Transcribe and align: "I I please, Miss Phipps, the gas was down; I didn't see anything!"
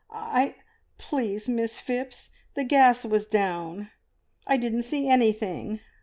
"I 0.09 0.41
I 0.41 0.55
please, 0.97 1.47
Miss 1.47 1.79
Phipps, 1.79 2.31
the 2.55 2.63
gas 2.63 3.05
was 3.05 3.27
down; 3.27 3.91
I 4.47 4.57
didn't 4.57 4.81
see 4.81 5.07
anything!" 5.07 5.79